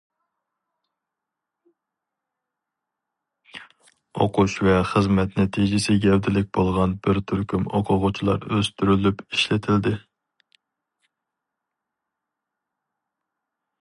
ئوقۇش 4.21 4.55
ۋە 4.69 4.77
خىزمەت 4.93 5.37
نەتىجىسى 5.41 5.97
گەۋدىلىك 6.07 6.49
بولغان 6.59 6.97
بىر 7.09 7.21
تۈركۈم 7.33 7.69
ئوقۇغۇچىلار 7.81 8.49
ئۆستۈرۈلۈپ 8.57 9.23
ئىشلىتىلدى. 9.29 9.95